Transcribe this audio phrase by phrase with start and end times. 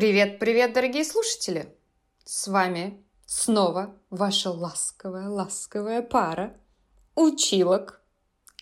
[0.00, 1.76] Привет, привет, дорогие слушатели!
[2.24, 6.58] С вами снова ваша ласковая, ласковая пара
[7.14, 8.00] училок,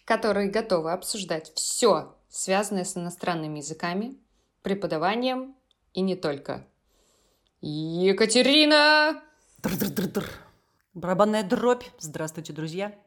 [0.05, 4.19] которые готовы обсуждать все, связанное с иностранными языками,
[4.63, 5.55] преподаванием
[5.95, 6.67] и не только.
[7.61, 9.23] Екатерина!
[9.59, 10.29] Др-др-др-др.
[10.95, 11.85] Барабанная дробь.
[12.01, 12.99] Здравствуйте, друзья.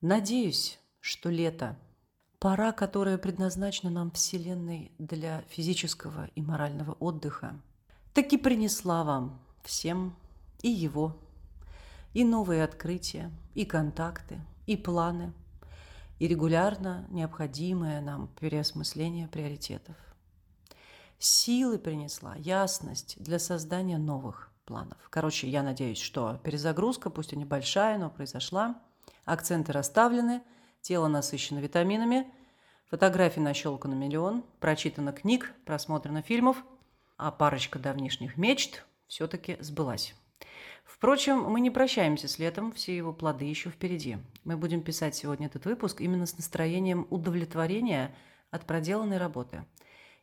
[0.00, 1.78] Надеюсь, что лето–
[2.38, 7.60] пора, которая предназначена нам Вселенной для физического и морального отдыха,
[8.14, 10.16] таки принесла вам всем
[10.62, 11.16] и его,
[12.14, 15.32] и новые открытия, и контакты, и планы,
[16.18, 19.96] и регулярно необходимое нам переосмысление приоритетов.
[21.18, 24.98] Силы принесла, ясность для создания новых планов.
[25.10, 28.80] Короче, я надеюсь, что перезагрузка, пусть и небольшая, но произошла.
[29.24, 30.42] Акценты расставлены,
[30.80, 32.26] тело насыщено витаминами,
[32.90, 36.62] фотографий нащелкано миллион, прочитано книг, просмотрено фильмов,
[37.16, 40.14] а парочка давнишних мечт все-таки сбылась.
[40.84, 44.18] Впрочем, мы не прощаемся с летом, все его плоды еще впереди.
[44.44, 48.14] Мы будем писать сегодня этот выпуск именно с настроением удовлетворения
[48.50, 49.64] от проделанной работы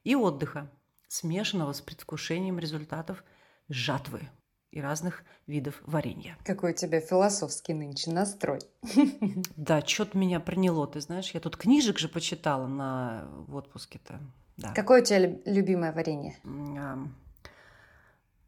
[0.04, 0.72] и отдыха,
[1.08, 3.24] смешанного с предвкушением результатов
[3.70, 4.30] жатвы
[4.76, 6.38] и разных видов варенья.
[6.44, 8.60] Какой у тебя философский нынче настрой.
[9.56, 11.32] Да, что-то меня приняло, ты знаешь.
[11.32, 14.20] Я тут книжек же почитала на в отпуске-то.
[14.58, 14.74] Да.
[14.74, 16.36] Какое у тебя любимое варенье?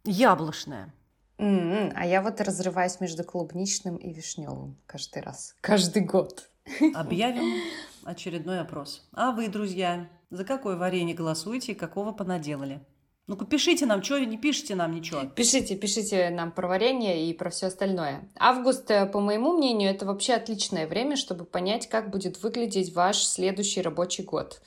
[0.03, 0.94] Яблочное.
[1.38, 6.50] М-м, а я вот разрываюсь между клубничным и вишневым каждый раз, каждый год.
[6.95, 7.61] Объявим
[8.03, 9.08] очередной опрос.
[9.14, 12.81] А вы, друзья, за какое варенье голосуете и какого понаделали?
[13.28, 15.25] Ну-ка, пишите нам, что не пишите нам ничего.
[15.25, 18.30] Пишите, пишите нам про варенье и про все остальное.
[18.38, 23.17] Август, э, по моему мнению, это вообще отличное время, чтобы понять, как будет выглядеть ваш
[23.26, 24.61] следующий рабочий год.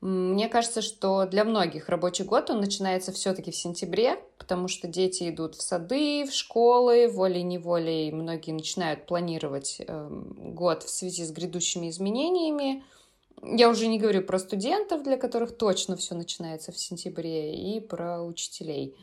[0.00, 5.28] Мне кажется, что для многих рабочий год, он начинается все-таки в сентябре, потому что дети
[5.28, 11.90] идут в сады, в школы, волей-неволей многие начинают планировать э, год в связи с грядущими
[11.90, 12.82] изменениями.
[13.42, 18.22] Я уже не говорю про студентов, для которых точно все начинается в сентябре, и про
[18.22, 18.94] учителей.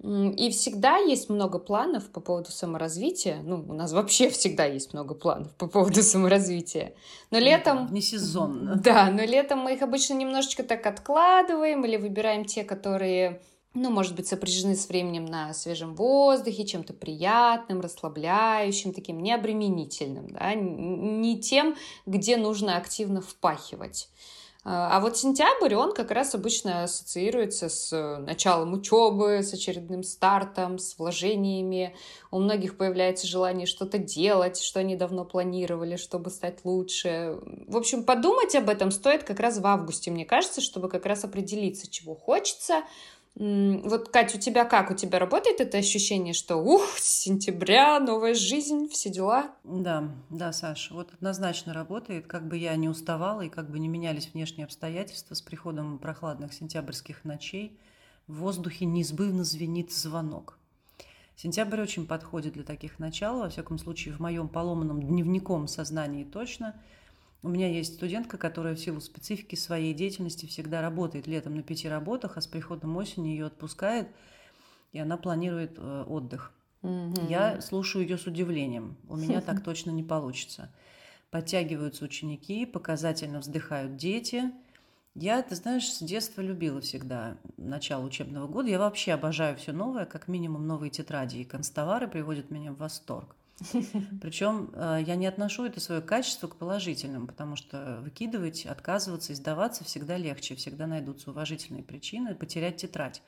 [0.00, 3.40] И всегда есть много планов по поводу саморазвития.
[3.42, 6.94] Ну, у нас вообще всегда есть много планов по поводу саморазвития.
[7.32, 7.92] Но летом...
[7.92, 8.76] Не сезонно.
[8.76, 13.42] Да, но летом мы их обычно немножечко так откладываем или выбираем те, которые
[13.78, 20.54] ну, может быть, сопряжены с временем на свежем воздухе, чем-то приятным, расслабляющим, таким необременительным, да,
[20.54, 24.08] не тем, где нужно активно впахивать.
[24.70, 30.78] А, а вот сентябрь, он как раз обычно ассоциируется с началом учебы, с очередным стартом,
[30.78, 31.96] с вложениями.
[32.30, 37.38] У многих появляется желание что-то делать, что они давно планировали, чтобы стать лучше.
[37.66, 41.24] В общем, подумать об этом стоит как раз в августе, мне кажется, чтобы как раз
[41.24, 42.82] определиться, чего хочется,
[43.38, 44.90] вот, Катя, у тебя как?
[44.90, 49.52] У тебя работает это ощущение, что ух, сентября, новая жизнь, все дела?
[49.62, 52.26] Да, да, Саша, вот однозначно работает.
[52.26, 56.52] Как бы я не уставала и как бы не менялись внешние обстоятельства с приходом прохладных
[56.52, 57.78] сентябрьских ночей,
[58.26, 60.58] в воздухе неизбывно звенит звонок.
[61.36, 66.74] Сентябрь очень подходит для таких начал, во всяком случае, в моем поломанном дневником сознании точно–
[67.42, 71.88] у меня есть студентка, которая в силу специфики своей деятельности всегда работает летом на пяти
[71.88, 74.08] работах, а с приходом осени ее отпускает,
[74.92, 76.52] и она планирует э, отдых.
[76.82, 77.28] Mm-hmm.
[77.28, 78.96] Я слушаю ее с удивлением.
[79.08, 80.72] У меня так точно не получится.
[81.30, 84.50] Подтягиваются ученики, показательно вздыхают дети.
[85.14, 88.68] Я, ты знаешь, с детства любила всегда начало учебного года.
[88.68, 93.34] Я вообще обожаю все новое, как минимум новые тетради и констовары приводят меня в восторг.
[94.20, 99.84] Причем э, я не отношу это свое качество к положительным, потому что выкидывать, отказываться, издаваться
[99.84, 103.22] всегда легче, всегда найдутся уважительные причины потерять тетрадь.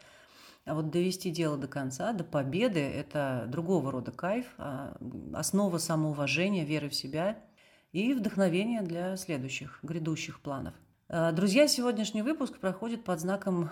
[0.67, 4.97] А вот довести дело до конца, до победы– это другого рода кайф, а,
[5.35, 7.43] основа самоуважения, веры в себя
[7.93, 10.75] и вдохновения для следующих, грядущих планов.
[11.09, 13.71] Э, друзья, сегодняшний выпуск проходит под знаком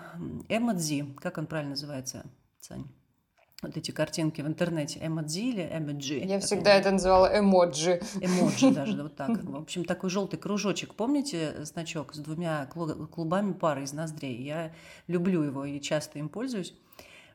[0.49, 1.13] эмодзи.
[1.21, 2.25] Как он правильно называется,
[2.59, 2.85] Сань?
[3.61, 6.19] Вот эти картинки в интернете, эмодзи или эмоджи.
[6.19, 8.01] Я всегда это называла эмоджи.
[8.21, 9.29] Эмоджи даже, вот так.
[9.43, 10.95] В общем, такой желтый кружочек.
[10.95, 14.41] Помните значок с двумя клубами пары из ноздрей?
[14.41, 14.71] Я
[15.07, 16.73] люблю его и часто им пользуюсь.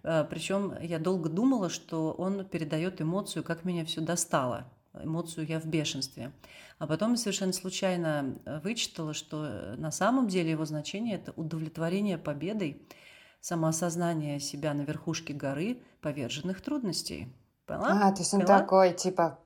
[0.02, 4.64] А, Причем я долго думала, что он передает эмоцию, как меня все достало.
[4.94, 6.32] Эмоцию я в бешенстве.
[6.78, 12.80] А потом совершенно случайно вычитала, что на самом деле его значение– это удовлетворение победой–
[13.44, 17.28] самоосознание себя на верхушке горы поверженных трудностей.
[17.66, 18.08] Поняла?
[18.08, 18.60] А, то есть он Поняла?
[18.60, 19.38] такой, типа...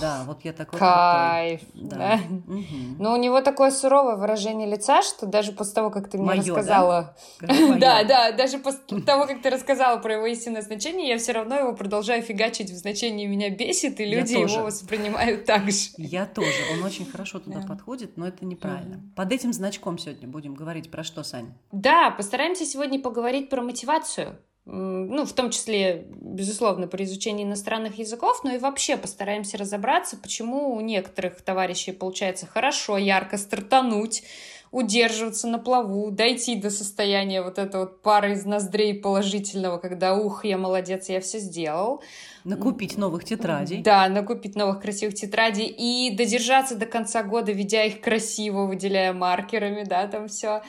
[0.00, 1.88] да, вот я такой Кайф, крутой.
[1.90, 1.96] да.
[1.96, 2.16] Да.
[2.46, 2.96] Мгм.
[2.98, 6.40] Но у него такое суровое выражение лица, что даже после того, как ты мне Моё,
[6.54, 7.16] рассказала...
[7.40, 11.56] Да, да, даже после того, как ты рассказала про его истинное значение, я все равно
[11.56, 15.90] его продолжаю фигачить в значении меня бесит, и люди его воспринимают так же.
[15.96, 16.56] Я тоже.
[16.72, 17.66] Он очень хорошо туда Да.
[17.66, 19.00] подходит, но это неправильно.
[19.14, 21.52] Под этим значком сегодня будем говорить про что, Сань?
[21.72, 24.38] Да, постараемся сегодня поговорить про мотивацию.
[24.68, 30.74] Ну, в том числе, безусловно, при изучении иностранных языков, но и вообще постараемся разобраться, почему
[30.74, 34.24] у некоторых товарищей получается хорошо, ярко стартануть,
[34.72, 40.44] удерживаться на плаву, дойти до состояния вот этой вот пары из ноздрей положительного, когда ух,
[40.44, 42.02] я молодец, я все сделал.
[42.42, 43.82] Накупить новых тетрадей.
[43.82, 49.84] Да, накупить новых красивых тетрадей и додержаться до конца года, ведя их красиво, выделяя маркерами,
[49.84, 50.62] да, там все.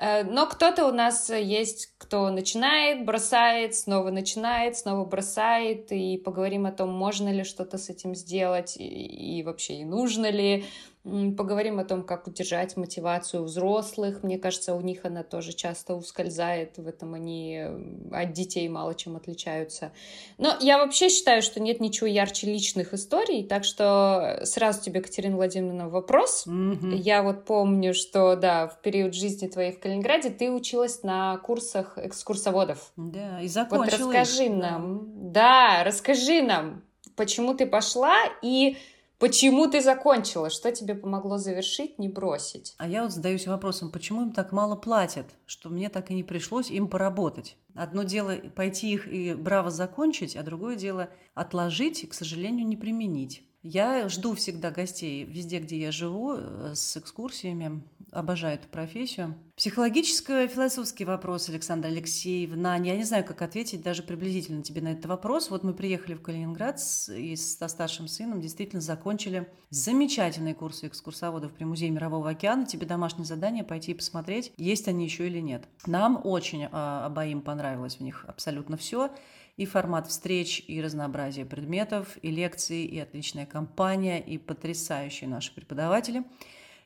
[0.00, 6.72] Но кто-то у нас есть, кто начинает, бросает, снова начинает, снова бросает, и поговорим о
[6.72, 10.64] том, можно ли что-то с этим сделать, и, и вообще, и нужно ли.
[11.02, 14.22] Поговорим о том, как удержать мотивацию взрослых.
[14.22, 16.76] Мне кажется, у них она тоже часто ускользает.
[16.76, 17.64] В этом они
[18.12, 19.92] от детей мало чем отличаются.
[20.36, 23.44] Но я вообще считаю, что нет ничего ярче личных историй.
[23.44, 26.44] Так что сразу тебе, Катерина Владимировна, вопрос.
[26.44, 26.94] Мгм.
[26.94, 31.96] Я вот помню, что, да, в период жизни твоей в Калининграде ты училась на курсах
[31.96, 32.92] экскурсоводов.
[32.96, 34.70] Да, и Вот закончила расскажи их, да.
[34.72, 36.82] нам, да, расскажи нам,
[37.16, 38.76] почему ты пошла и
[39.20, 42.74] почему ты закончила, что тебе помогло завершить, не бросить.
[42.78, 46.24] А я вот задаюсь вопросом, почему им так мало платят, что мне так и не
[46.24, 47.56] пришлось им поработать.
[47.76, 52.76] Одно дело пойти их и браво закончить, а другое дело отложить и, к сожалению, не
[52.76, 53.44] применить.
[53.62, 57.82] Я жду всегда гостей везде, где я живу, э, с экскурсиями.
[58.10, 59.36] Обожаю эту профессию.
[59.60, 62.76] Психологическо-философский вопрос, Александра Алексеевна.
[62.76, 65.50] Я не знаю, как ответить даже приблизительно тебе на этот вопрос.
[65.50, 71.52] Вот мы приехали в Калининград с- и со старшим сыном действительно закончили замечательные курсы экскурсоводов
[71.52, 72.64] при Музее Мирового океана.
[72.64, 75.68] Тебе домашнее задание пойти и посмотреть, есть они еще или нет.
[75.84, 79.10] Нам очень а, обоим понравилось в них абсолютно все.
[79.58, 86.24] И формат встреч, и разнообразие предметов, и лекции, и отличная компания, и потрясающие наши преподаватели.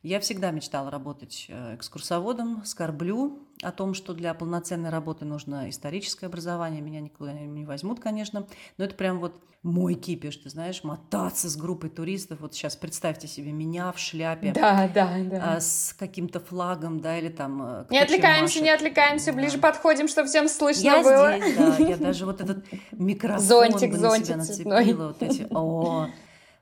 [0.05, 6.27] Я всегда мечтала работать э, экскурсоводом, скорблю о том, что для полноценной работы нужно историческое
[6.27, 6.83] образование.
[6.83, 8.47] Меня никуда не возьмут, конечно,
[8.77, 12.41] но это прям вот мой кипиш, ты знаешь, мотаться с группой туристов.
[12.43, 15.55] Вот сейчас представьте себе меня в шляпе Да, да, да.
[15.56, 17.62] а, с каким-то флагом, да, или там...
[17.62, 18.62] э, не отвлекаемся, машет.
[18.62, 19.62] не отвлекаемся, ближе Да.
[19.69, 21.39] подходим, чтобы всем слышно Я было.
[21.39, 22.62] здесь, да, я даже вот этот
[22.93, 24.85] микрофон Зонтик, бы на зонтик себя цветной.
[24.85, 26.09] нацепила, вот эти, о,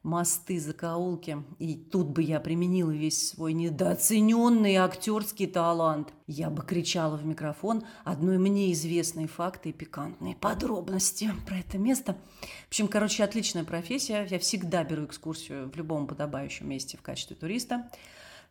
[0.03, 1.43] мосты, закоулки.
[1.59, 6.13] И тут бы я применила весь свой недооцененный актерский талант.
[6.27, 12.17] Я бы кричала в микрофон одной мне известные факты и пикантные подробности про это место.
[12.65, 14.27] В общем, короче, отличная профессия.
[14.29, 17.89] Я всегда беру экскурсию в любом подобающем месте в качестве туриста.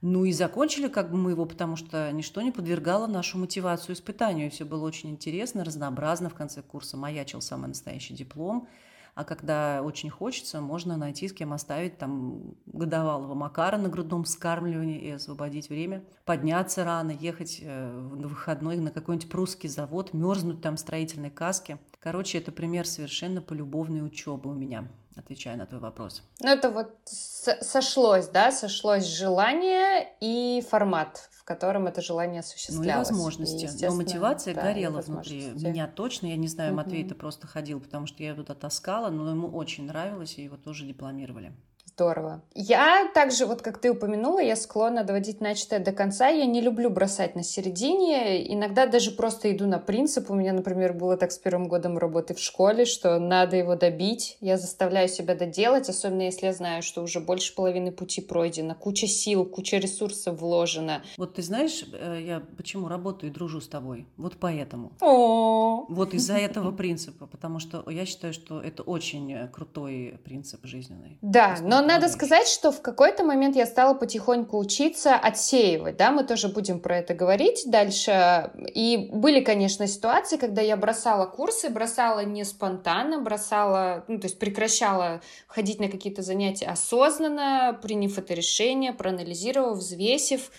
[0.01, 4.49] Ну и закончили как бы мы его, потому что ничто не подвергало нашу мотивацию испытанию.
[4.49, 6.29] Все было очень интересно, разнообразно.
[6.29, 8.67] В конце курса маячил самый настоящий диплом.
[9.13, 14.99] А когда очень хочется, можно найти с кем оставить там годовалого Макара на грудном вскармливании
[14.99, 20.75] и освободить время, подняться рано, ехать э, на выходной на какой-нибудь прусский завод, мерзнуть там
[20.75, 21.77] в строительной каске.
[21.99, 26.23] Короче, это пример совершенно полюбовной учебы у меня, отвечая на твой вопрос.
[26.39, 32.39] Ну, это вот сошлось, да, сошлось желание и формат, в котором это желание Ну и
[32.39, 33.09] осуществлялось.
[33.09, 33.85] И, возможности.
[33.85, 35.65] Но мотивация да, горела внутри возможности.
[35.65, 36.27] меня точно.
[36.27, 36.77] Я не знаю, Мгм.
[36.77, 40.57] Матвей-то просто ходил, потому что я его туда таскала, но ему очень нравилось, и его
[40.57, 41.53] тоже дипломировали.
[42.01, 42.41] Здорово.
[42.55, 46.29] Я также, вот как ты упомянула, я склонна доводить начатое до конца.
[46.29, 48.51] Я не люблю бросать на середине.
[48.51, 50.31] Иногда даже просто иду на принцип.
[50.31, 54.37] У меня, например, было так с первым годом работы в школе, что надо его добить.
[54.41, 58.73] Я заставляю себя доделать, особенно если я знаю, что уже больше половины пути пройдено.
[58.73, 61.03] Куча сил, куча ресурсов вложена.
[61.17, 64.07] Вот ты знаешь, э, я почему работаю и дружу с тобой?
[64.17, 64.93] Вот поэтому.
[65.01, 70.65] О, Вот из-за этого принципа, потому что я считаю, что это очень э, крутой принцип
[70.65, 71.19] жизненный.
[71.21, 76.23] Да, но надо сказать, что в какой-то момент я стала потихоньку учиться отсеивать, да, мы
[76.23, 78.51] тоже будем про это говорить дальше.
[78.73, 84.39] И были, конечно, ситуации, когда я бросала курсы, бросала не спонтанно, бросала, ну, то есть
[84.39, 90.51] прекращала ходить на какие-то занятия осознанно, приняв это решение, проанализировав, взвесив.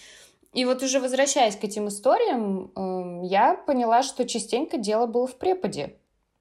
[0.52, 5.36] И вот уже возвращаясь к этим историям, эм, я поняла, что частенько дело было в
[5.36, 5.96] преподе.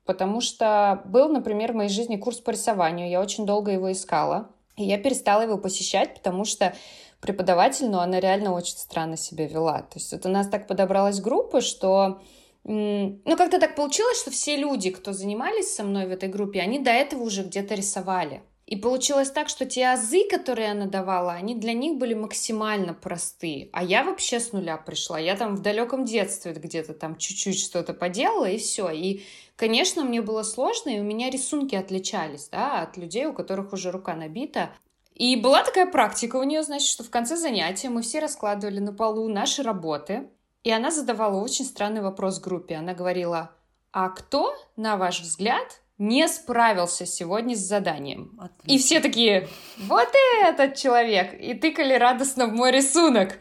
[0.06, 4.50] Потому что был, например, в моей жизни курс по рисованию, я очень долго его искала.
[4.78, 6.76] И я перестала его посещать, потому что
[7.20, 9.82] преподаватель, ну, она реально очень странно себя вела.
[9.84, 12.22] То есть вот у нас так подобралась группа, что...
[12.64, 16.78] Ну, как-то так получилось, что все люди, кто занимались со мной в этой группе, они
[16.78, 18.44] до этого уже где-то рисовали.
[18.72, 23.68] И получилось так, что те азы, которые она давала, они для них были максимально простые.
[23.74, 25.20] А я вообще с нуля пришла.
[25.20, 28.90] Я там в далеком детстве где-то там чуть-чуть что-то поделала, и все.
[28.90, 29.24] И,
[29.58, 33.92] конечно, мне было сложно, и у меня рисунки отличались, да, от людей, у которых уже
[33.92, 34.72] рука набита.
[35.16, 38.94] И была такая практика у нее, значит, что в конце занятия мы все раскладывали на
[38.94, 40.30] полу наши работы,
[40.64, 42.76] и она задавала очень странный вопрос группе.
[42.76, 43.52] Она говорила,
[43.92, 48.36] а кто, на ваш взгляд, не справился сегодня с заданием.
[48.40, 48.74] Отлично.
[48.74, 50.10] И все такие, вот
[50.42, 51.40] этот человек!
[51.40, 53.38] И тыкали радостно в мой рисунок.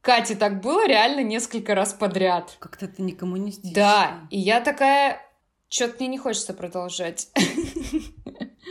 [0.00, 2.56] Кате так было реально несколько раз подряд.
[2.60, 3.74] Как-то это не коммунистично.
[3.74, 5.20] Да, и я такая,
[5.68, 7.28] что-то мне не хочется продолжать.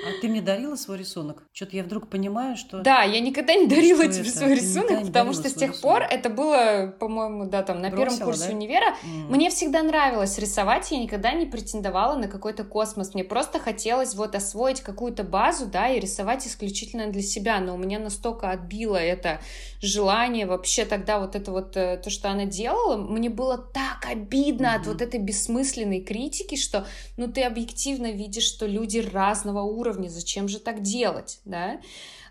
[0.08, 1.44] А ты мне дарила свой рисунок?
[1.52, 2.82] Что-то я вдруг понимаю, что...
[2.82, 4.38] Да, я никогда не дарила что тебе это?
[4.38, 5.82] свой рисунок, потому что с тех рисунок.
[5.82, 8.56] пор это было, по-моему, да, там на Бросила, первом курсе да?
[8.56, 8.86] универа.
[9.04, 9.30] Mm.
[9.30, 13.14] Мне всегда нравилось рисовать, я никогда не претендовала на какой-то космос.
[13.14, 17.60] Мне просто хотелось вот освоить какую-то базу, да, и рисовать исключительно для себя.
[17.60, 19.42] Но у меня настолько отбило это
[19.82, 24.68] желание вообще тогда вот это вот э, то, что она делала, мне было так обидно
[24.68, 24.82] mm-hmm.
[24.82, 26.86] от вот этой бессмысленной критики, что,
[27.18, 31.82] ну, ты объективно видишь, что люди разного уровня, зачем же так делать, да?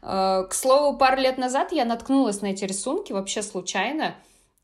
[0.03, 4.15] Э, к слову, пару лет назад я наткнулась на эти рисунки вообще случайно,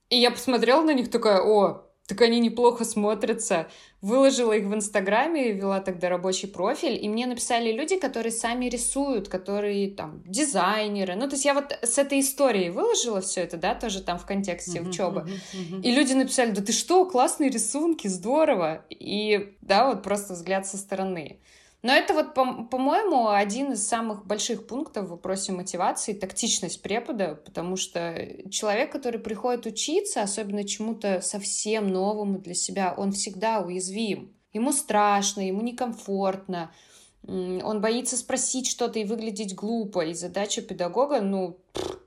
[0.09, 3.68] и я посмотрела на них такая, о, так они неплохо смотрятся.
[4.00, 9.28] Выложила их в Инстаграме, вела тогда рабочий профиль, и мне написали люди, которые сами рисуют,
[9.28, 11.14] которые там дизайнеры.
[11.14, 14.26] Ну, то есть я вот с этой историей выложила все это, да, тоже там в
[14.26, 15.21] контексте uh-huh, учебы.
[15.21, 15.82] Uh-huh, uh-huh.
[15.82, 18.85] И люди написали, да ты что, классные рисунки, здорово.
[18.90, 21.40] И да, вот просто взгляд со стороны.
[21.82, 27.76] Но это вот, по-моему, один из самых больших пунктов в вопросе мотивации, тактичность препода, потому
[27.76, 34.32] что человек, который приходит учиться, особенно чему-то совсем новому для себя, он всегда уязвим.
[34.52, 36.72] Ему страшно, ему некомфортно,
[37.26, 40.04] он боится спросить что-то и выглядеть глупо.
[40.04, 41.58] И задача педагога, ну,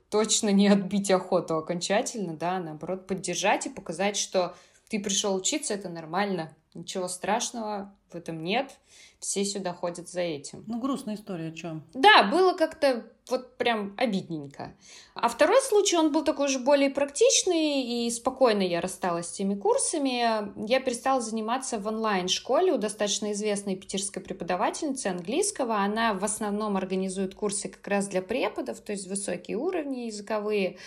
[0.08, 4.54] точно не отбить охоту окончательно, да, а наоборот, поддержать и показать, что
[4.88, 8.70] ты пришел учиться, это нормально, ничего страшного в этом нет
[9.26, 10.62] все сюда ходят за этим.
[10.68, 11.82] Ну, грустная история, о чем?
[11.94, 14.72] Да, было как-то вот прям обидненько.
[15.16, 19.56] А второй случай, он был такой же более практичный, и спокойно я рассталась с теми
[19.56, 20.68] курсами.
[20.68, 25.78] Я перестала заниматься в онлайн-школе у достаточно известной питерской преподавательницы английского.
[25.78, 30.78] Она в основном организует курсы как раз для преподов, то есть высокие уровни языковые.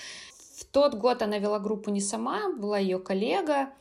[0.56, 3.74] В тот год она вела группу не сама, была ее коллега.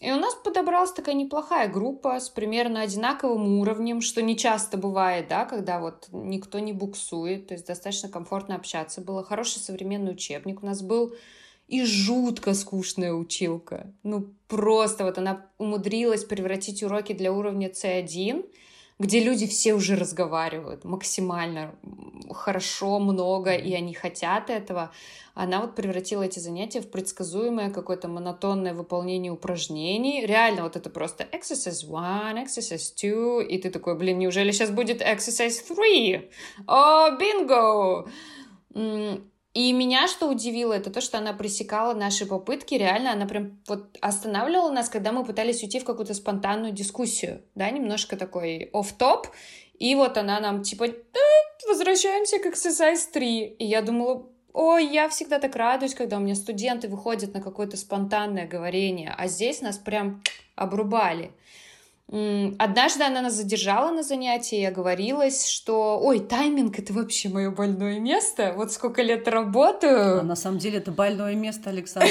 [0.00, 5.28] И у нас подобралась такая неплохая группа с примерно одинаковым уровнем, что не часто бывает,
[5.28, 9.22] да, когда вот никто не буксует, то есть достаточно комфортно общаться было.
[9.22, 11.14] Хороший современный учебник у нас был
[11.68, 13.92] и жутко скучная училка.
[14.02, 18.46] Ну, просто вот она умудрилась превратить уроки для уровня C1
[19.00, 21.74] где люди все уже разговаривают максимально
[22.30, 24.92] хорошо, много, и они хотят этого,
[25.34, 30.26] она вот превратила эти занятия в предсказуемое какое-то монотонное выполнение упражнений.
[30.26, 35.00] Реально, вот это просто exercise one, exercise two, и ты такой, блин, неужели сейчас будет
[35.00, 36.30] exercise three?
[36.66, 38.06] О, бинго!
[39.52, 43.98] И меня что удивило, это то, что она пресекала наши попытки, реально, она прям вот
[44.00, 49.26] останавливала нас, когда мы пытались уйти в какую-то спонтанную дискуссию, да, немножко такой оф-топ,
[49.78, 55.08] и вот она нам типа, да, возвращаемся к exercise 3, и я думала, Ой, я
[55.08, 59.78] всегда так радуюсь, когда у меня студенты выходят на какое-то спонтанное говорение, а здесь нас
[59.78, 60.22] прям
[60.56, 61.32] обрубали.
[62.12, 68.00] Однажды она нас задержала на занятии и оговорилась, что «Ой, тайминг— это вообще мое больное
[68.00, 70.18] место, вот сколько лет работаю».
[70.18, 72.10] А на самом деле это больное место Александра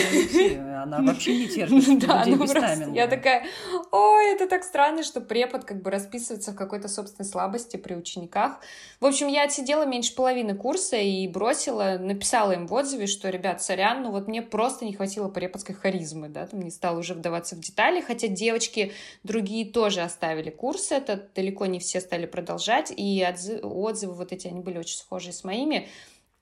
[0.84, 2.96] она вообще не терпит людей без тайминга.
[2.96, 3.46] Я такая
[3.92, 8.62] «Ой, это так странно, что препод как бы расписывается в какой-то собственной слабости при учениках».
[9.02, 13.62] В общем, я отсидела меньше половины курса и бросила, написала им в отзыве, что «Ребят,
[13.62, 17.58] сорян, ну вот мне просто не хватило преподской харизмы», да, там не стала уже вдаваться
[17.58, 22.94] в детали, хотя девочки другие тоже тоже оставили курс этот, далеко не все стали продолжать,
[22.96, 23.26] и
[23.64, 25.88] отзывы вот эти, они были очень схожие с моими.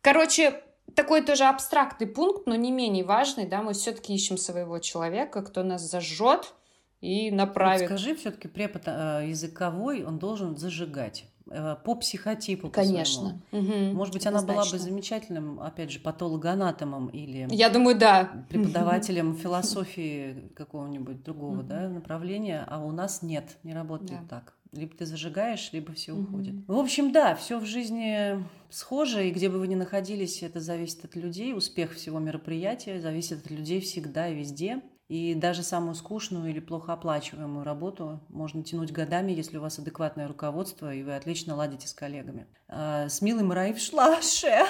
[0.01, 0.61] Короче,
[0.95, 5.63] такой тоже абстрактный пункт, но не менее важный, да, мы все-таки ищем своего человека, кто
[5.63, 6.53] нас зажжет
[6.99, 7.89] и направит.
[7.89, 11.23] Вот скажи, все-таки препод э, языковой, он должен зажигать.
[11.57, 12.69] Э, по психотипу.
[12.69, 13.41] Конечно.
[13.49, 17.47] По угу, Может быть, она была бы замечательным, опять же, патологоанатомом или...
[17.49, 18.45] Я думаю, да.
[18.49, 24.41] Преподавателем философии какого-нибудь другого да, направления, а у нас нет, не работает да.
[24.41, 24.53] так.
[24.71, 26.55] Либо ты зажигаешь, либо все уходит.
[26.67, 31.05] В общем, да, все в жизни схоже, и где бы вы ни находились, это зависит
[31.05, 31.53] от людей.
[31.53, 34.81] Успех всего мероприятия зависит от людей всегда и везде.
[35.07, 40.27] И даже самую скучную или плохо оплачиваемую работу можно тянуть годами, если у вас адекватное
[40.27, 42.47] руководство, и вы отлично ладите с коллегами.
[42.67, 44.65] А, с милым рай в шлаше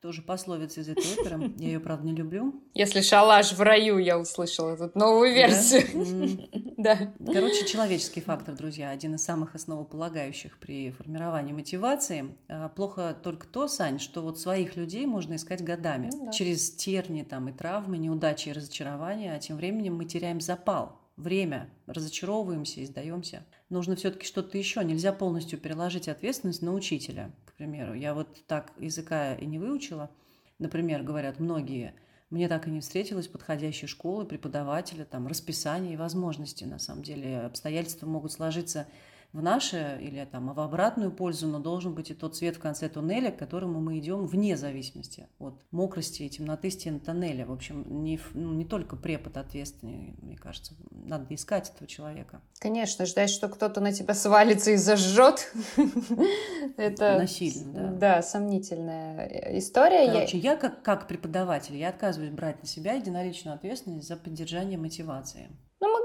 [0.00, 1.52] тоже пословица из этой оперы.
[1.58, 2.62] Я ее, правда, не люблю.
[2.74, 6.48] Если шалаш в раю, я услышала тут новую версию.
[6.78, 7.12] Да.
[7.26, 12.36] Короче, человеческий фактор, друзья, один из самых основополагающих при формировании мотивации.
[12.48, 16.10] А, плохо только то, Сань, что вот своих людей можно искать годами.
[16.12, 20.97] Ну Через терни там и травмы, неудачи и разочарования, а тем временем мы теряем запал
[21.18, 23.44] время, разочаровываемся и сдаемся.
[23.68, 24.82] Нужно все-таки что-то еще.
[24.84, 27.92] Нельзя полностью переложить ответственность на учителя, к примеру.
[27.94, 30.10] Я вот так языка и не выучила.
[30.58, 31.94] Например, говорят многие,
[32.30, 36.64] мне так и не встретилась подходящей школы, преподавателя, там, расписания и возможности.
[36.64, 38.86] На самом деле обстоятельства могут сложиться
[39.32, 42.88] в наше или там в обратную пользу, но должен быть и тот свет в конце
[42.88, 47.44] туннеля, к которому мы идем вне зависимости от мокрости и темноты стен тоннеля.
[47.44, 52.40] В общем, не, ну, не только препод ответственный, мне кажется, надо искать этого человека.
[52.58, 55.52] Конечно, ждать, что кто-то на тебя свалится и зажжет,
[56.78, 57.18] это...
[57.18, 57.92] Насильно, да.
[57.98, 60.10] Да, сомнительная история.
[60.10, 65.50] Короче, я как, как преподаватель, я отказываюсь брать на себя единоличную ответственность за поддержание мотивации.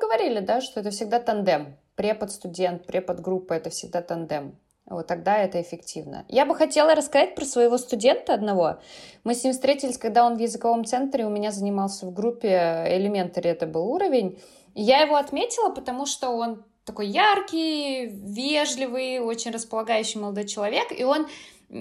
[0.04, 4.58] Говорили, да, что это всегда тандем препод-студент, препод-группа— это всегда тандем.
[4.86, 6.26] Вот тогда это эффективно.
[6.28, 8.80] Я бы хотела рассказать про своего студента одного.
[9.24, 13.48] Мы с ним встретились, когда он в языковом центре у меня занимался в группе Elementary,
[13.48, 14.42] это был уровень.
[14.76, 21.28] Я его отметила, потому что он такой яркий, вежливый, очень располагающий молодой человек, и он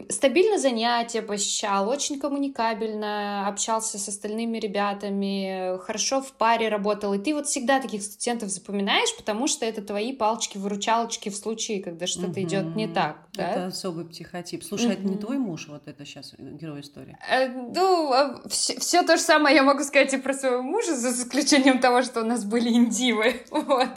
[0.09, 7.13] стабильно занятия посещал, очень коммуникабельно общался с остальными ребятами, хорошо в паре работал.
[7.15, 12.07] И ты вот всегда таких студентов запоминаешь, потому что это твои палочки-выручалочки в случае, когда
[12.07, 12.43] что-то угу.
[12.43, 13.17] идет не так.
[13.35, 13.51] Да?
[13.51, 14.63] Это особый психотип.
[14.63, 14.93] Слушай, угу.
[14.93, 17.17] это не твой муж, вот это сейчас герой истории?
[17.29, 21.11] Э, ну, все, все то же самое я могу сказать и про своего мужа, за
[21.11, 23.37] исключением того, что у нас были индивы.
[23.63, 23.89] Вот.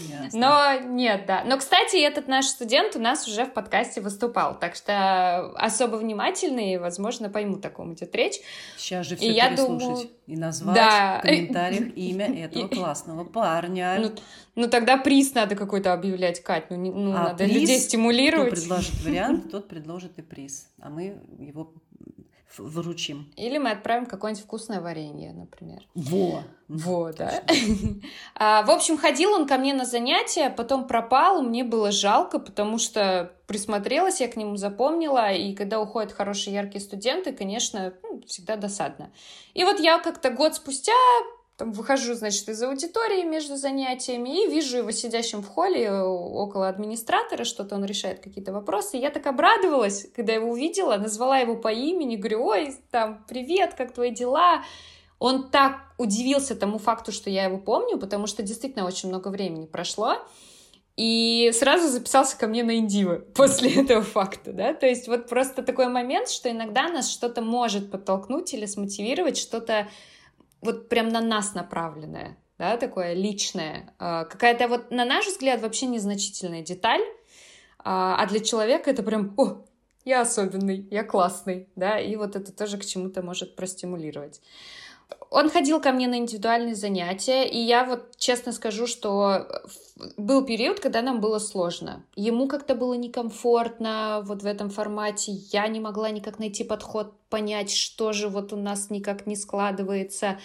[0.00, 0.28] Ясно.
[0.32, 1.44] Но нет, да.
[1.44, 6.78] Но, кстати, этот наш студент у нас уже в подкасте выступал, так что особо внимательные,
[6.78, 8.40] возможно, поймут, о ком идет речь.
[8.76, 10.10] Сейчас же все и переслушать думаю...
[10.26, 11.18] и назвать да.
[11.18, 13.98] в комментариях имя этого классного парня.
[14.00, 14.12] Ну,
[14.54, 16.70] ну тогда приз надо какой-то объявлять, Кать.
[16.70, 18.52] Ну, ну а надо приз, людей стимулировать.
[18.52, 20.68] Кто предложит вариант, тот предложит и приз.
[20.80, 21.72] А мы его
[22.58, 23.32] вручим.
[23.36, 25.82] Или мы отправим какое-нибудь вкусное варенье, например.
[25.94, 26.42] Во!
[26.68, 27.42] Во, да.
[28.34, 32.78] а, в общем, ходил он ко мне на занятия, потом пропал, мне было жалко, потому
[32.78, 38.56] что присмотрелась, я к нему запомнила, и когда уходят хорошие яркие студенты, конечно, ну, всегда
[38.56, 39.12] досадно.
[39.52, 40.92] И вот я как-то год спустя
[41.56, 46.68] там выхожу, значит, из аудитории между занятиями и вижу его сидящим в холле э, около
[46.68, 48.96] администратора, что-то он решает какие-то вопросы.
[48.96, 53.92] я так обрадовалась, когда его увидела, назвала его по имени, говорю, ой, там, привет, как
[53.92, 54.64] твои дела?
[55.18, 59.66] Он так удивился тому факту, что я его помню, потому что действительно очень много времени
[59.66, 60.16] прошло.
[60.96, 65.62] И сразу записался ко мне на индивы после этого факта, да, то есть вот просто
[65.62, 69.88] такой момент, что иногда нас что-то может подтолкнуть или смотивировать, что-то
[70.62, 75.86] вот прям на нас направленное, да, такое личное, а, какая-то вот, на наш взгляд, вообще
[75.86, 77.02] незначительная деталь,
[77.78, 79.64] а, а для человека это прям, о,
[80.04, 84.40] я особенный, я классный, да, и вот это тоже к чему-то может простимулировать.
[85.32, 89.46] Он ходил ко мне на индивидуальные занятия, и я вот честно скажу, что
[90.18, 92.04] был период, когда нам было сложно.
[92.14, 95.32] Ему как-то было некомфортно вот в этом формате.
[95.32, 100.38] Я не могла никак найти подход, понять, что же вот у нас никак не складывается.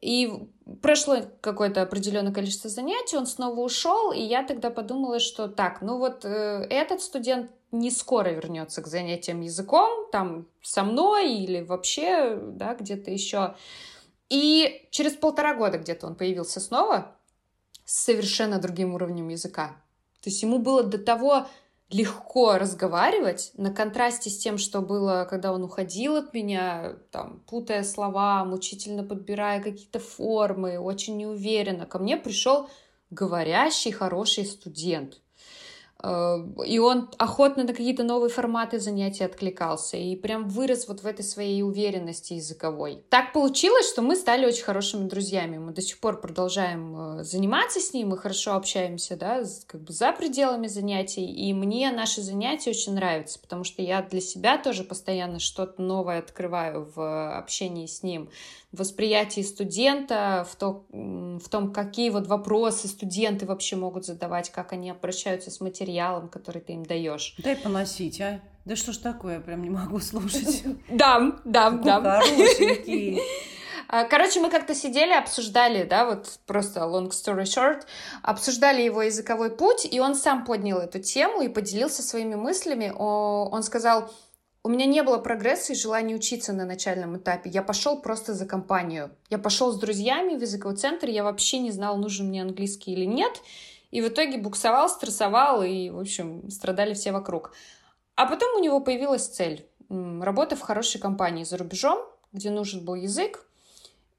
[0.00, 0.32] И
[0.80, 5.98] прошло какое-то определенное количество занятий, он снова ушел, и я тогда подумала, что так, ну
[5.98, 12.38] вот э, этот студент не скоро вернется к занятиям языком, там со мной или вообще,
[12.40, 13.56] да, где-то еще.
[14.34, 17.14] И через полтора года где-то он появился снова
[17.84, 19.76] с совершенно другим уровнем языка.
[20.22, 21.46] То есть ему было до того
[21.88, 27.84] легко разговаривать на контрасте с тем, что было, когда он уходил от меня, там, путая
[27.84, 31.86] слова, мучительно подбирая какие-то формы, очень неуверенно.
[31.86, 32.68] Ко мне пришел
[33.10, 35.20] говорящий хороший студент.
[36.04, 41.06] Э, и он охотно на какие-то новые форматы занятий откликался и прям вырос вот в
[41.06, 43.02] этой своей уверенности языковой.
[43.08, 45.58] Так получилось, что мы стали очень хорошими друзьями.
[45.58, 49.92] Мы до сих пор продолжаем э, заниматься с ним, мы хорошо общаемся, да, как бы
[49.92, 51.24] за пределами занятий.
[51.24, 56.18] И мне наши занятия очень нравятся, потому что я для себя тоже постоянно что-то новое
[56.18, 58.28] открываю в общении с ним
[58.74, 60.84] восприятии студента, в, то,
[61.40, 66.60] в том, какие вот вопросы студенты вообще могут задавать, как они обращаются с материалом, который
[66.60, 67.34] ты им даешь.
[67.38, 68.40] Дай поносить, а?
[68.64, 70.64] Да что ж такое, я прям не могу слушать.
[70.88, 72.02] Дам, дам, дам.
[72.02, 73.20] Хорошенький.
[74.10, 77.82] Короче, мы как-то сидели, обсуждали, да, вот просто long story short,
[78.22, 82.92] обсуждали его языковой путь, и он сам поднял эту тему и поделился своими мыслями.
[82.96, 84.10] Он сказал,
[84.64, 87.50] у меня не было прогресса и желания учиться на начальном этапе.
[87.50, 89.10] Я пошел просто за компанию.
[89.28, 93.04] Я пошел с друзьями в языковой центр, я вообще не знал, нужен мне английский или
[93.04, 93.42] нет.
[93.90, 97.52] И в итоге буксовал, стрессовал, и, в общем, страдали все вокруг.
[98.16, 99.68] А потом у него появилась цель.
[99.90, 103.46] Работа в хорошей компании за рубежом, где нужен был язык.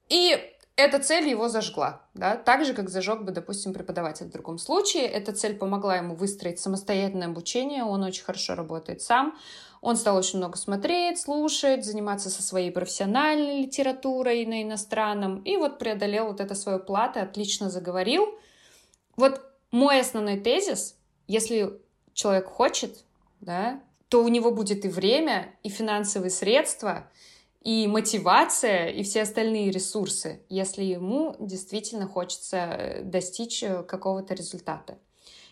[0.09, 0.37] И
[0.75, 5.07] эта цель его зажгла, да, так же, как зажег бы, допустим, преподаватель в другом случае.
[5.07, 9.37] Эта цель помогла ему выстроить самостоятельное обучение, он очень хорошо работает сам,
[9.85, 15.43] он стал очень много смотреть, слушать, заниматься со своей профессиональной литературой на иностранном.
[15.43, 18.33] И вот преодолел вот это свое плато, отлично заговорил.
[19.15, 21.79] Вот мой основной тезис, если
[22.13, 23.05] человек хочет,
[23.41, 27.07] да, то у него будет и время, и финансовые средства,
[27.61, 34.97] и мотивация, и все остальные ресурсы, если ему действительно хочется достичь э, какого-то результата.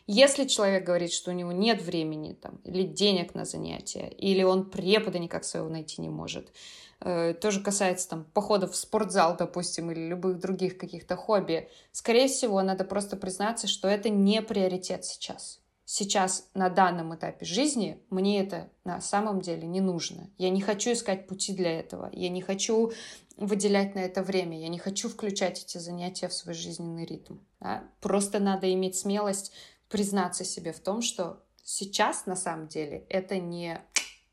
[0.08, 4.70] Если человек говорит, что у него нет времени там, или денег на занятия, или он
[4.70, 6.52] препода никак своего найти не может,
[7.00, 12.62] э, тоже касается там походов в спортзал, допустим, или любых других каких-то хобби, скорее всего,
[12.62, 15.63] надо просто признаться, что это не приоритет сейчас.
[15.86, 20.30] Сейчас, на данном этапе жизни, мне это на самом деле не нужно.
[20.38, 22.10] Я не хочу искать пути для этого.
[22.13, 22.94] Я не хочу
[23.36, 24.60] выделять на это время.
[24.60, 27.39] Я не хочу включать эти занятия в свой жизненный ритм.
[27.60, 27.84] Да?
[28.00, 29.52] Просто надо иметь смелость
[29.93, 33.79] признаться себе в том, что сейчас на самом деле это не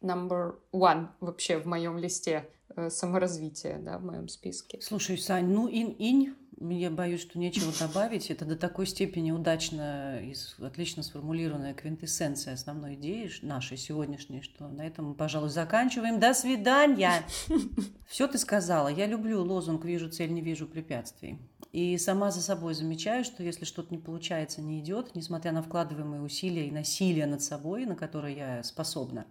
[0.03, 4.81] number one вообще в моем листе э, саморазвития, да, в моем списке.
[4.81, 8.31] Слушай, Сань, ну инь-инь, я боюсь, что нечего добавить.
[8.31, 14.87] Это до такой степени удачно и отлично сформулированная квинтэссенция основной идеи нашей сегодняшней, что на
[14.87, 16.21] этом мы, пожалуй, заканчиваем.
[16.21, 17.23] До свидания!
[18.09, 18.89] Все ты сказала.
[18.89, 21.39] Я люблю лозунг «Вижу цель, не вижу препятствий».
[21.73, 26.21] И сама за собой замечаю, что если что-то не получается, не идет, несмотря на вкладываемые
[26.21, 29.27] усилия и насилие над собой, на которое я способна,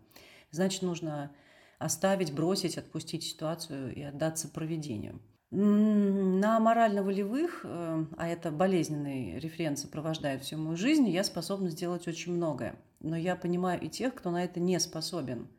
[0.52, 1.32] значит, нужно
[1.80, 5.20] оставить, бросить, отпустить ситуацию и отдаться проведению.
[5.52, 12.34] На морально-волевых, э, а это болезненный референ сопровождает всю мою жизнь, я способна сделать очень
[12.34, 12.76] многое.
[13.00, 15.48] Но я понимаю и тех, кто на это не способен–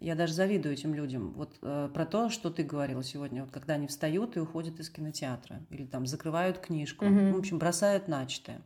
[0.00, 1.32] я даже завидую этим людям.
[1.32, 4.90] Вот э, про то, что ты говорила сегодня, вот когда они встают и уходят из
[4.90, 7.30] кинотеатра, или там закрывают книжку, mm-hmm.
[7.30, 8.60] ну, в общем, бросают начатое,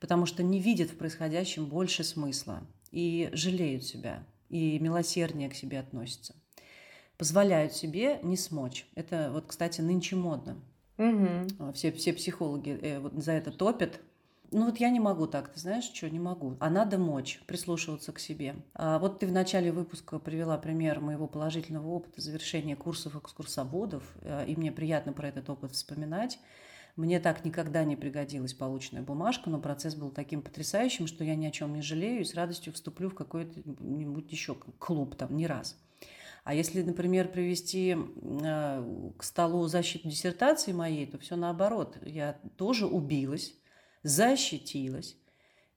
[0.00, 5.80] потому что не видят в происходящем больше смысла и жалеют себя, и милосерднее к себе
[5.80, 6.34] относятся.
[7.18, 8.86] Позволяют себе не смочь.
[8.94, 10.58] Это вот, кстати, нынче модно.
[10.98, 11.72] Угу.
[11.74, 14.00] Все, все психологи э, вот за это топят,
[14.50, 16.56] ну вот я не могу так, ты знаешь, что не могу.
[16.60, 18.56] А надо мочь, прислушиваться к себе.
[18.74, 24.46] А вот ты в начале выпуска привела пример моего положительного опыта завершения курсов экскурсоводов, э,
[24.46, 26.38] и мне приятно про этот опыт вспоминать.
[26.96, 31.46] Мне так никогда не пригодилась полученная бумажка, но процесс был таким потрясающим, что я ни
[31.46, 33.60] о чем не жалею и с радостью вступлю в какой-то
[34.30, 35.76] еще клуб там не раз.
[36.46, 41.98] А если, например, привести э, к столу защиту диссертации моей, то все наоборот.
[42.02, 43.52] Я тоже убилась,
[44.06, 45.16] защитилась,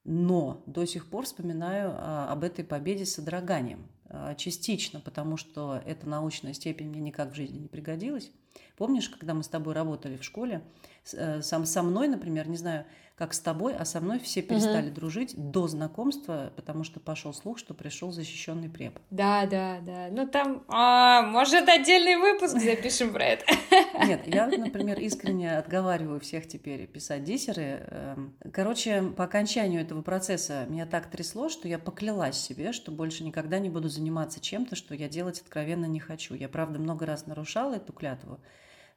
[0.03, 3.87] но до сих пор вспоминаю а, об этой победе с содроганием.
[4.05, 8.31] А, частично, потому что эта научная степень мне никак в жизни не пригодилась.
[8.77, 10.63] Помнишь, когда мы с тобой работали в школе,
[11.13, 12.85] э, сам со мной, например, не знаю,
[13.19, 14.95] как с тобой, а со мной все перестали угу.
[14.95, 19.01] дружить до знакомства, потому что пошел слух, что пришел защищенный препод.
[19.09, 20.07] Да, да, да.
[20.09, 23.45] Ну там, а, может, отдельный выпуск запишем про это.
[24.07, 27.85] Нет, я, например, искренне отговариваю всех теперь писать диссеры.
[27.91, 33.25] Эм, короче, по окончанию этого процесса меня так трясло, что я поклялась себе, что больше
[33.25, 36.35] никогда не буду заниматься чем-то, что я делать откровенно не хочу.
[36.35, 38.39] Я, правда, много раз нарушала эту клятву,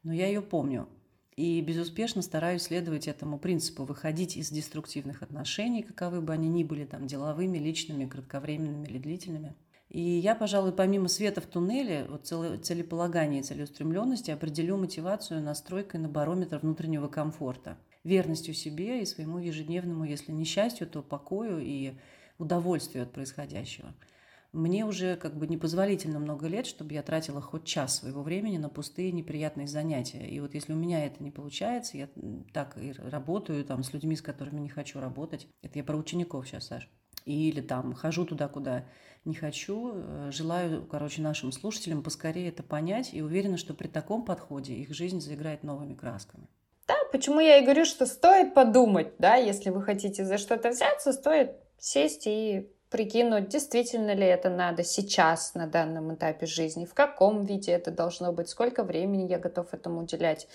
[0.05, 0.89] но я ее помню.
[1.37, 6.85] И безуспешно стараюсь следовать этому принципу, выходить из деструктивных отношений, каковы бы они ни были,
[6.85, 9.55] там, деловыми, личными, кратковременными или длительными.
[9.89, 16.09] И я, пожалуй, помимо света в туннеле, вот целеполагания и целеустремленности, определю мотивацию настройкой на
[16.09, 21.95] барометр внутреннего комфорта, верностью себе и своему ежедневному, если не счастью, то покою и
[22.39, 23.95] удовольствию от происходящего–
[24.53, 28.69] мне уже как бы непозволительно много лет, чтобы я тратила хоть час своего времени на
[28.69, 30.29] пустые неприятные занятия.
[30.29, 32.09] И вот если у меня это не получается, я
[32.53, 35.49] так и работаю там с людьми, с которыми не хочу работать.
[35.63, 36.91] Это я про учеников сейчас, Саш.
[37.25, 38.85] Или там хожу туда, куда
[39.25, 39.93] не хочу.
[39.95, 44.93] Э, желаю, короче, нашим слушателям поскорее это понять и уверена, что при таком подходе их
[44.93, 46.49] жизнь заиграет новыми красками.
[46.89, 51.13] Да, почему я и говорю, что стоит подумать, да, если вы хотите за что-то взяться,
[51.13, 57.45] стоит сесть и прикинуть, действительно ли это надо сейчас, на данном этапе жизни, в каком
[57.45, 60.47] виде это должно быть, сколько времени я готов этому уделять.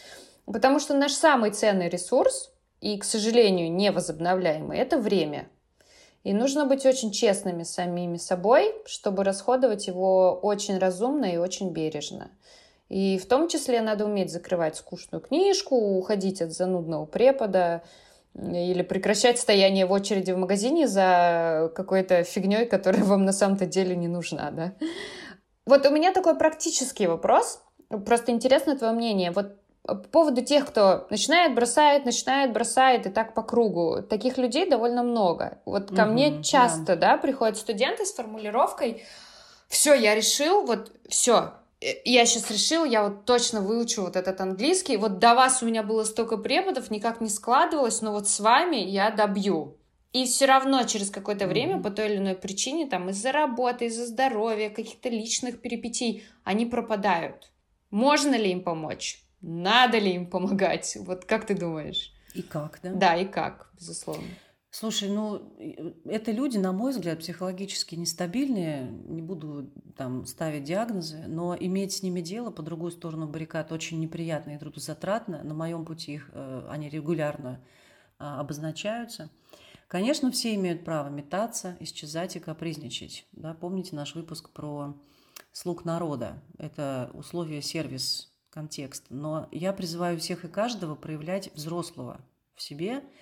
[0.46, 5.50] Потому что наш самый ценный ресурс, и, к сожалению, невозобновляемый, это время.
[6.24, 11.72] И нужно быть очень честными с самими собой, чтобы расходовать его очень разумно и очень
[11.72, 12.30] бережно.
[12.88, 17.82] И в том числе надо уметь закрывать скучную книжку, уходить от занудного препода,
[18.36, 23.96] или прекращать стояние в очереди в магазине за какой-то фигней, которая вам на самом-то деле
[23.96, 24.74] не нужна, да?
[25.66, 27.62] Вот у меня такой практический вопрос.
[28.06, 29.32] Просто интересно твое мнение.
[29.32, 34.04] Вот по поводу тех, кто начинает, бросает, начинает, бросает, и так по кругу.
[34.04, 35.60] Таких людей довольно много.
[35.66, 37.14] Вот ко угу, мне часто, да.
[37.14, 39.04] да, приходят студенты с формулировкой
[39.68, 44.98] «Все, я решил, вот все, я сейчас решил, я вот точно выучу вот этот английский.
[44.98, 48.78] Вот до вас у меня было столько преподов, никак не складывалось, но вот с вами
[48.78, 49.78] я добью.
[50.14, 51.50] И все равно через какое-то mm-hmm.
[51.50, 56.66] время по той или иной причине, там из-за работы, из-за здоровья, каких-то личных перипетий, они
[56.66, 57.52] пропадают.
[57.92, 59.22] Можно ли им помочь?
[59.42, 60.98] Надо ли им помогать?
[61.02, 62.14] Вот как ты думаешь?
[62.34, 62.92] И как, да?
[62.94, 64.28] Да, и как, безусловно.
[64.70, 65.54] Слушай, ну,
[66.06, 68.92] это люди, на мой взгляд, психологически нестабильные.
[69.08, 74.00] Не буду там ставить диагнозы, но иметь с ними дело по другую сторону баррикад очень
[74.00, 75.42] неприятно и трудозатратно.
[75.44, 77.64] На моем пути их, э, они регулярно
[78.20, 79.30] а, обозначаются.
[79.88, 83.26] Конечно, все имеют право метаться, исчезать и капризничать.
[83.32, 83.54] Да?
[83.54, 84.98] Помните наш выпуск про
[85.54, 86.44] слуг народа?
[86.58, 89.06] Это условие, сервис, контекст.
[89.10, 92.20] Но я призываю всех и каждого проявлять взрослого
[92.54, 93.02] в себе–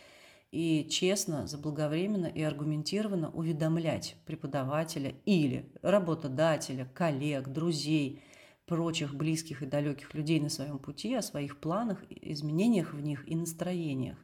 [0.52, 8.22] и честно, заблаговременно и аргументированно уведомлять преподавателя или работодателя, коллег, друзей,
[8.66, 13.36] прочих близких и далеких людей на своем пути о своих планах, изменениях в них и
[13.36, 14.18] настроениях.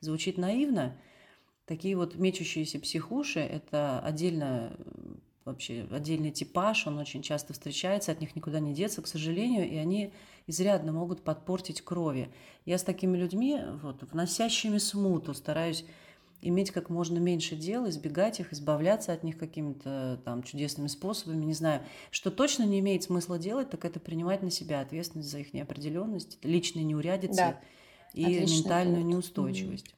[0.00, 0.98] Звучит наивно.
[1.66, 4.76] Такие вот мечущиеся психуши– это отдельно
[5.44, 9.76] вообще отдельный типаж, он очень часто встречается, от них никуда не деться, к сожалению, и
[9.76, 10.12] они
[10.46, 12.30] изрядно могут подпортить крови.
[12.64, 15.84] Я с такими людьми, вот, вносящими смуту, стараюсь
[16.42, 21.54] иметь как можно меньше дел, избегать их, избавляться от них какими-то там чудесными способами, не
[21.54, 21.82] знаю.
[22.10, 26.38] Что точно не имеет смысла делать, так это принимать на себя ответственность за их неопределенность,
[26.42, 27.60] личные неурядицы да.
[28.14, 29.14] и Отличный ментальную пункт.
[29.14, 29.94] неустойчивость.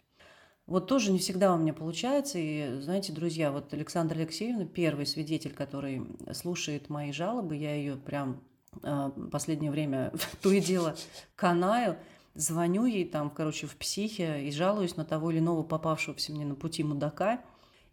[0.67, 2.39] Вот тоже не всегда у меня получается.
[2.39, 8.41] И знаете, друзья, вот Александра Алексеевна, первый свидетель, который слушает мои жалобы, я ее прям
[8.83, 10.95] э, последнее время то и дело
[11.35, 11.97] канаю,
[12.35, 16.55] звоню ей там, короче, в психе и жалуюсь на того или иного попавшегося мне на
[16.55, 17.41] пути мудака.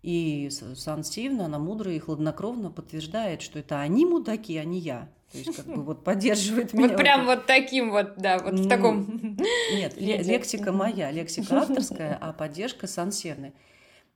[0.01, 5.09] И Сан Стивна, она мудро и хладнокровно подтверждает, что это они мудаки, а не я.
[5.31, 6.88] То есть, как бы вот поддерживает меня.
[6.88, 9.38] Вот прям вот таким вот, да, вот в таком...
[9.73, 13.53] Нет, лексика моя, лексика авторская, а поддержка Сансерны.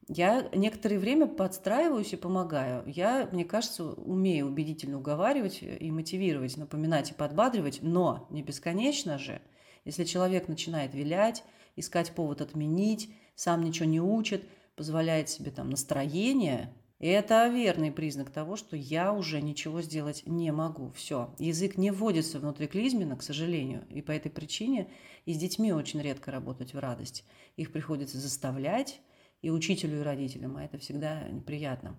[0.08, 2.84] Я некоторое время подстраиваюсь и помогаю.
[2.88, 9.42] Я, мне кажется, умею убедительно уговаривать и мотивировать, напоминать и подбадривать, но не бесконечно же.
[9.86, 11.44] Если человек начинает вилять,
[11.76, 14.44] искать повод отменить, сам ничего не учит,
[14.76, 20.52] позволяет себе там настроение, и это верный признак того, что я уже ничего сделать не
[20.52, 20.92] могу.
[20.92, 21.36] Все.
[21.38, 23.86] Язык не вводится внутри клизмина, к сожалению.
[23.90, 24.90] И по этой причине
[25.26, 27.26] и с детьми очень редко работать в радость.
[27.58, 29.02] Их приходится заставлять
[29.42, 31.98] и учителю, и родителям, а это всегда неприятно.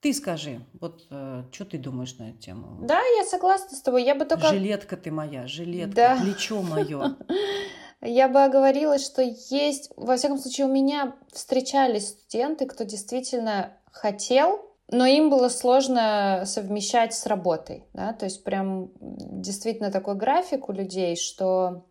[0.00, 2.78] Ты скажи, вот э, что ты думаешь на эту тему?
[2.86, 4.04] Да, я согласна с тобой.
[4.04, 4.48] Я бы только...
[4.48, 6.20] Жилетка ты моя, жилетка, да.
[6.22, 7.18] плечо мое.
[8.02, 14.64] Я бы оговорилась, что есть, во всяком случае, у меня встречались студенты, кто действительно хотел,
[14.88, 20.72] но им было сложно совмещать с работой, да, то есть прям действительно такой график у
[20.72, 21.84] людей, что,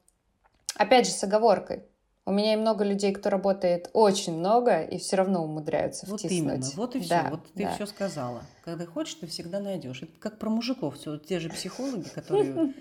[0.75, 1.83] опять же, с оговоркой,
[2.29, 6.37] у меня и много людей, кто работает очень много и все равно умудряются вот втиснуть.
[6.37, 7.73] Вот именно, вот и все, да, вот ты да.
[7.73, 8.43] все сказала.
[8.63, 10.03] Когда хочешь, ты всегда найдешь.
[10.03, 12.75] Это как про мужиков, все те же психологи, которые,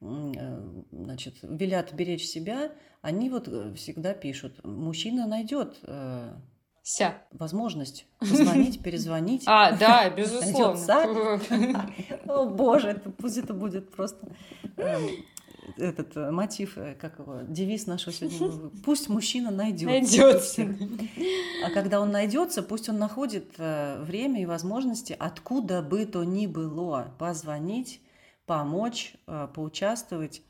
[0.00, 6.32] э, значит, велят беречь себя, они вот э, всегда пишут, мужчина найдет э,
[6.82, 7.14] Ся.
[7.30, 9.44] Возможность позвонить, перезвонить.
[9.46, 11.40] А, да, безусловно.
[12.26, 14.26] О, боже, это, пусть это будет просто
[14.78, 15.08] эм,
[15.76, 18.70] этот э, мотив, э, как его, девиз нашего сегодня.
[18.84, 19.88] Пусть мужчина найдет.
[19.88, 20.74] Найдется.
[21.64, 26.46] А когда он найдется, пусть он находит э, время и возможности, откуда бы то ни
[26.46, 28.00] было, позвонить,
[28.46, 29.14] помочь,
[29.54, 30.42] поучаствовать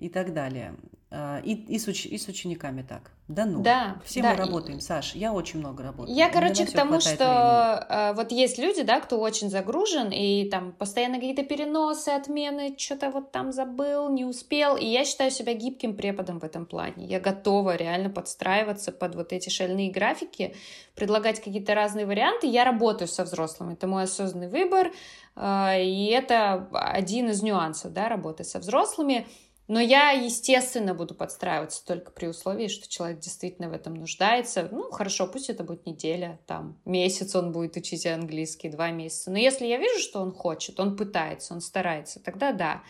[0.00, 0.74] и так далее.
[1.12, 3.10] А, и, и, с, уч, и с учениками так.
[3.26, 3.62] Да ну.
[3.62, 4.00] Да.
[4.04, 4.30] Все да.
[4.30, 5.16] мы работаем, Саш.
[5.16, 6.16] Я очень много работаю.
[6.16, 10.70] Я, короче, к тому, что э, вот есть люди, да, кто очень загружен, и там
[10.70, 14.76] постоянно какие-то переносы, отмены, что-то вот там забыл, не успел.
[14.76, 17.06] И я считаю себя гибким преподом в этом плане.
[17.06, 20.54] Я готова реально подстраиваться под вот эти шальные графики,
[20.94, 22.46] предлагать какие-то разные варианты.
[22.46, 23.72] Я работаю со взрослыми.
[23.72, 24.92] Это мой осознанный выбор.
[25.34, 29.26] Э, и это один из нюансов, да, работы со взрослыми.
[29.70, 34.68] Но я, естественно, буду подстраиваться только при условии, что человек действительно в этом нуждается.
[34.68, 39.30] Ну, хорошо, пусть это будет неделя, там, месяц он будет учить английский, два месяца.
[39.30, 42.82] Но если я вижу, что он хочет, он пытается, он старается, тогда да.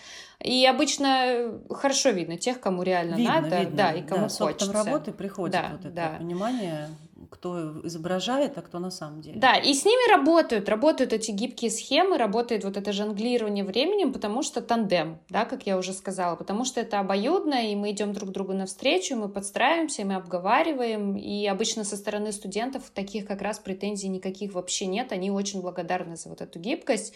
[0.43, 3.77] И обычно хорошо видно тех, кому реально видно, надо, видно.
[3.77, 4.73] да, и кому да, хочется.
[4.73, 6.17] работы приходит да, вот это да.
[6.19, 6.89] понимание
[7.29, 9.39] кто изображает, а кто на самом деле.
[9.39, 14.43] Да, и с ними работают, работают эти гибкие схемы, работает вот это жонглирование временем, потому
[14.43, 18.31] что тандем, да, как я уже сказала, потому что это обоюдно, и мы идем друг
[18.31, 24.09] другу навстречу, мы подстраиваемся, мы обговариваем, и обычно со стороны студентов таких как раз претензий
[24.09, 27.13] никаких вообще нет, они очень благодарны за вот эту гибкость.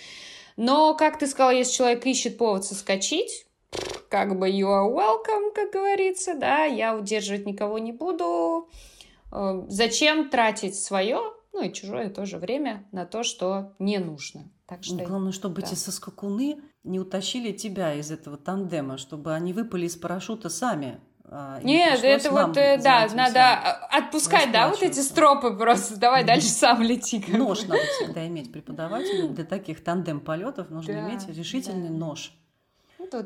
[0.57, 3.47] Но, как ты сказала, если человек ищет повод соскочить,
[4.09, 8.69] как бы you are welcome, как говорится, да, я удерживать никого не буду,
[9.69, 11.21] зачем тратить свое,
[11.53, 14.51] ну и чужое тоже время на то, что не нужно.
[14.67, 15.67] Так что, Главное, чтобы да.
[15.67, 21.01] эти соскакуны не утащили тебя из этого тандема, чтобы они выпали из парашюта сами.
[21.27, 23.59] А, Нет, это вот, э, да, надо
[23.91, 25.99] отпускать, да, вот эти стропы просто.
[25.99, 27.25] Давай дальше сам лети.
[27.29, 29.31] Нож надо всегда иметь преподавателю.
[29.31, 32.33] Для таких тандем-полетов нужно иметь решительный нож.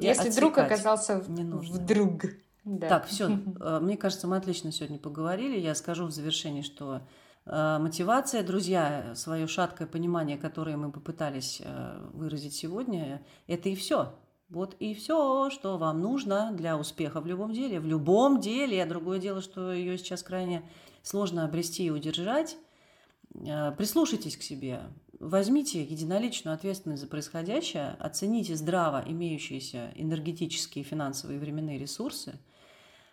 [0.01, 2.23] Если друг оказался вдруг.
[2.69, 2.89] Да.
[2.89, 3.31] Так, все.
[3.61, 5.59] Э, мне кажется, мы отлично сегодня поговорили.
[5.59, 7.01] Я скажу в завершении, что
[7.47, 14.15] э, мотивация, друзья, свое шаткое понимание, которое мы попытались э, выразить сегодня, это и все.
[14.51, 17.81] Вот и все, что вам нужно для успеха в любом деле.
[17.81, 18.85] В любом деле.
[18.85, 20.63] Другое дело, что ее сейчас крайне
[21.03, 22.57] сложно обрести и удержать.
[23.31, 24.81] Прислушайтесь к себе.
[25.21, 32.39] Возьмите единоличную ответственность за происходящее, оцените здраво имеющиеся энергетические, финансовые и временные ресурсы–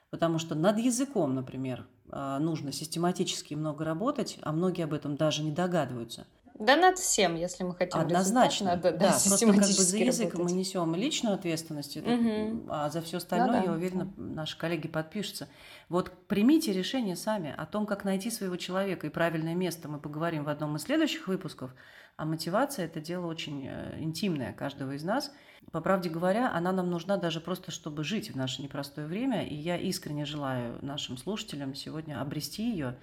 [0.09, 5.43] Потому что над языком, например, а, нужно систематически много работать, а многие об этом даже
[5.43, 6.25] не догадываются.
[6.57, 10.33] Да над всем, если мы хотим Однозначно, надо, да, да просто как бы за язык
[10.33, 10.53] работать.
[10.53, 12.65] мы несем личную ответственность, угу.
[12.69, 13.71] а за все остальное, ну, да.
[13.71, 15.49] я уверена, наши коллеги подпишутся.
[15.89, 19.89] Вот примите решение сами о том, как найти своего человека и правильное место.
[19.89, 21.75] Мы поговорим в одном из следующих выпусков.
[22.15, 25.33] А мотивация– это дело очень э, интимное каждого из нас–
[25.71, 29.45] по правде говоря, она нам нужна даже просто, чтобы жить в наше непростое время.
[29.45, 32.97] И я искренне желаю нашим слушателям сегодня обрести ее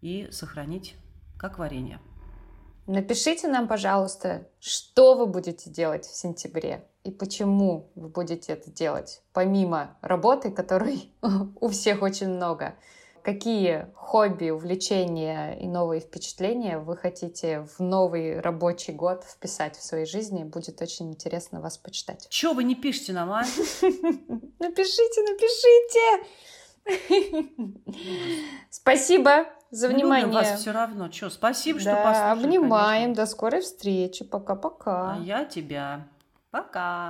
[0.00, 0.94] и сохранить
[1.38, 2.00] как варенье.
[2.86, 9.22] Напишите нам, пожалуйста, что вы будете делать в сентябре и почему вы будете это делать,
[9.32, 11.12] помимо работы, которой
[11.60, 12.74] у всех очень много
[13.22, 20.06] какие хобби, увлечения и новые впечатления вы хотите в новый рабочий год вписать в своей
[20.06, 20.44] жизни.
[20.44, 22.26] Будет очень интересно вас почитать.
[22.28, 23.42] Чего вы не пишете нам, а?
[24.58, 26.26] Напишите, напишите!
[28.70, 30.26] Спасибо за внимание.
[30.26, 31.10] Мы вас все равно.
[31.10, 32.46] Что, спасибо, что послушали.
[32.46, 33.02] обнимаем.
[33.02, 33.14] Конечно.
[33.14, 34.24] До скорой встречи.
[34.24, 35.14] Пока-пока.
[35.14, 36.08] А я тебя.
[36.50, 37.08] Пока.